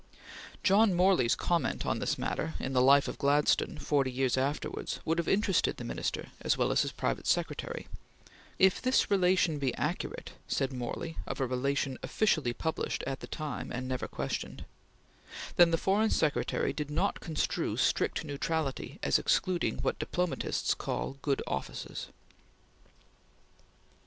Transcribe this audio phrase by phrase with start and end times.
[0.63, 5.19] John Morley's comment on this matter, in the "Life of Gladstone," forty years afterwards, would
[5.19, 7.87] have interested the Minister, as well as his private secretary:
[8.57, 13.71] "If this relation be accurate," said Morley of a relation officially published at the time,
[13.71, 14.65] and never questioned,
[15.55, 21.43] "then the Foreign Secretary did not construe strict neutrality as excluding what diplomatists call good
[21.45, 22.07] offices."